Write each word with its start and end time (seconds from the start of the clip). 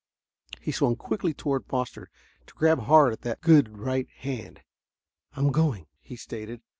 He 0.59 0.71
swung 0.71 0.95
quickly 0.95 1.31
toward 1.31 1.67
Foster, 1.67 2.09
to 2.47 2.55
grab 2.55 2.79
hard 2.79 3.13
at 3.13 3.21
the 3.21 3.37
good 3.39 3.77
right 3.77 4.09
hand. 4.09 4.61
"I'm 5.35 5.51
going," 5.51 5.85
he 5.99 6.15
stated. 6.15 6.63